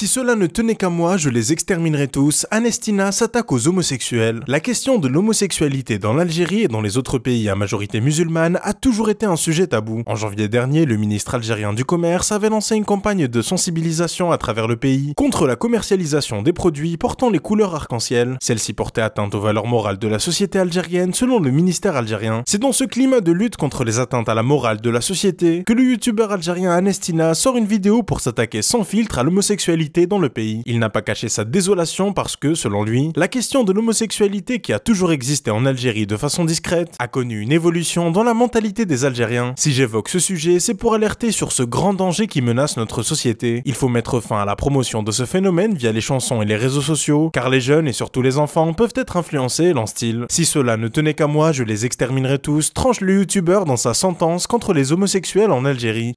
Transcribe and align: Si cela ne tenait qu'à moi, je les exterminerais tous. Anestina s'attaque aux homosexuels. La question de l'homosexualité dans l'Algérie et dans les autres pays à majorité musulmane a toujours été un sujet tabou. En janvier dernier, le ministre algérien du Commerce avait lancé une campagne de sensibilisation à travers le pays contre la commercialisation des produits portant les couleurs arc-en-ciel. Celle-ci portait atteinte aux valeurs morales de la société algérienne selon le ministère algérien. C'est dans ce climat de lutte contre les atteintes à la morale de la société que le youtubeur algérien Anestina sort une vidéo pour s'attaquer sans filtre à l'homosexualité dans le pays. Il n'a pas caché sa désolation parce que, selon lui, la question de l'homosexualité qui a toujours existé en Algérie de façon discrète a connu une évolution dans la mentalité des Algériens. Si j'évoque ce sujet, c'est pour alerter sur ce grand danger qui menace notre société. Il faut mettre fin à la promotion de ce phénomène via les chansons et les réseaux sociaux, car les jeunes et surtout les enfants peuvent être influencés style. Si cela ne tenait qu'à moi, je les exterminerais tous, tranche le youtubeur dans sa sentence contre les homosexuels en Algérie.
Si 0.00 0.08
cela 0.08 0.34
ne 0.34 0.46
tenait 0.46 0.76
qu'à 0.76 0.88
moi, 0.88 1.18
je 1.18 1.28
les 1.28 1.52
exterminerais 1.52 2.06
tous. 2.06 2.46
Anestina 2.50 3.12
s'attaque 3.12 3.52
aux 3.52 3.68
homosexuels. 3.68 4.40
La 4.46 4.58
question 4.58 4.96
de 4.96 5.08
l'homosexualité 5.08 5.98
dans 5.98 6.14
l'Algérie 6.14 6.62
et 6.62 6.68
dans 6.68 6.80
les 6.80 6.96
autres 6.96 7.18
pays 7.18 7.50
à 7.50 7.54
majorité 7.54 8.00
musulmane 8.00 8.58
a 8.62 8.72
toujours 8.72 9.10
été 9.10 9.26
un 9.26 9.36
sujet 9.36 9.66
tabou. 9.66 10.02
En 10.06 10.16
janvier 10.16 10.48
dernier, 10.48 10.86
le 10.86 10.96
ministre 10.96 11.34
algérien 11.34 11.74
du 11.74 11.84
Commerce 11.84 12.32
avait 12.32 12.48
lancé 12.48 12.76
une 12.76 12.86
campagne 12.86 13.28
de 13.28 13.42
sensibilisation 13.42 14.32
à 14.32 14.38
travers 14.38 14.68
le 14.68 14.76
pays 14.76 15.12
contre 15.18 15.46
la 15.46 15.54
commercialisation 15.54 16.40
des 16.40 16.54
produits 16.54 16.96
portant 16.96 17.28
les 17.28 17.38
couleurs 17.38 17.74
arc-en-ciel. 17.74 18.38
Celle-ci 18.40 18.72
portait 18.72 19.02
atteinte 19.02 19.34
aux 19.34 19.40
valeurs 19.42 19.66
morales 19.66 19.98
de 19.98 20.08
la 20.08 20.18
société 20.18 20.58
algérienne 20.58 21.12
selon 21.12 21.40
le 21.40 21.50
ministère 21.50 21.96
algérien. 21.96 22.42
C'est 22.46 22.56
dans 22.56 22.72
ce 22.72 22.84
climat 22.84 23.20
de 23.20 23.32
lutte 23.32 23.58
contre 23.58 23.84
les 23.84 23.98
atteintes 23.98 24.30
à 24.30 24.34
la 24.34 24.42
morale 24.42 24.80
de 24.80 24.88
la 24.88 25.02
société 25.02 25.62
que 25.62 25.74
le 25.74 25.82
youtubeur 25.82 26.32
algérien 26.32 26.70
Anestina 26.70 27.34
sort 27.34 27.58
une 27.58 27.66
vidéo 27.66 28.02
pour 28.02 28.20
s'attaquer 28.20 28.62
sans 28.62 28.82
filtre 28.82 29.18
à 29.18 29.24
l'homosexualité 29.24 29.89
dans 30.06 30.18
le 30.18 30.28
pays. 30.28 30.62
Il 30.66 30.78
n'a 30.78 30.88
pas 30.88 31.02
caché 31.02 31.28
sa 31.28 31.44
désolation 31.44 32.12
parce 32.12 32.36
que, 32.36 32.54
selon 32.54 32.84
lui, 32.84 33.10
la 33.16 33.28
question 33.28 33.64
de 33.64 33.72
l'homosexualité 33.72 34.60
qui 34.60 34.72
a 34.72 34.78
toujours 34.78 35.12
existé 35.12 35.50
en 35.50 35.66
Algérie 35.66 36.06
de 36.06 36.16
façon 36.16 36.44
discrète 36.44 36.94
a 36.98 37.08
connu 37.08 37.40
une 37.40 37.52
évolution 37.52 38.10
dans 38.10 38.22
la 38.22 38.34
mentalité 38.34 38.86
des 38.86 39.04
Algériens. 39.04 39.54
Si 39.56 39.72
j'évoque 39.72 40.08
ce 40.08 40.18
sujet, 40.18 40.60
c'est 40.60 40.74
pour 40.74 40.94
alerter 40.94 41.32
sur 41.32 41.52
ce 41.52 41.62
grand 41.62 41.94
danger 41.94 42.26
qui 42.26 42.42
menace 42.42 42.76
notre 42.76 43.02
société. 43.02 43.62
Il 43.64 43.74
faut 43.74 43.88
mettre 43.88 44.20
fin 44.20 44.40
à 44.40 44.44
la 44.44 44.56
promotion 44.56 45.02
de 45.02 45.10
ce 45.10 45.26
phénomène 45.26 45.74
via 45.74 45.92
les 45.92 46.00
chansons 46.00 46.42
et 46.42 46.46
les 46.46 46.56
réseaux 46.56 46.80
sociaux, 46.80 47.30
car 47.34 47.50
les 47.50 47.60
jeunes 47.60 47.88
et 47.88 47.92
surtout 47.92 48.22
les 48.22 48.38
enfants 48.38 48.72
peuvent 48.72 48.94
être 48.94 49.16
influencés 49.16 49.74
style. 49.86 50.26
Si 50.28 50.44
cela 50.44 50.76
ne 50.76 50.88
tenait 50.88 51.14
qu'à 51.14 51.26
moi, 51.26 51.52
je 51.52 51.62
les 51.62 51.86
exterminerais 51.86 52.38
tous, 52.38 52.72
tranche 52.72 53.00
le 53.00 53.14
youtubeur 53.14 53.64
dans 53.64 53.76
sa 53.76 53.94
sentence 53.94 54.46
contre 54.46 54.72
les 54.72 54.92
homosexuels 54.92 55.50
en 55.50 55.64
Algérie. 55.64 56.08